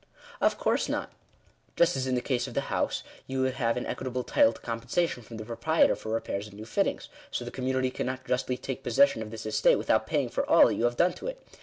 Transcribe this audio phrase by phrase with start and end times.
[0.47, 1.11] "Of course not:
[1.75, 4.61] just as in the case of the house, you would have an equitable tide to
[4.61, 8.81] compensation from the proprietor for repairs and new fittings, so the community cannot justly take
[8.81, 11.39] possession of this estate, without paying for all that you have done to it.